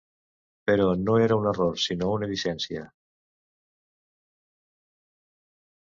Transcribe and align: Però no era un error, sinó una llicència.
Però 0.69 0.87
no 1.01 1.17
era 1.25 1.37
un 1.41 1.45
error, 1.51 1.77
sinó 1.83 2.09
una 2.15 2.31
llicència. 2.33 2.85